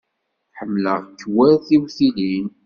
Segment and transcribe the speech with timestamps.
[0.57, 2.47] Ḥemmleɣ-k war tiwtilin.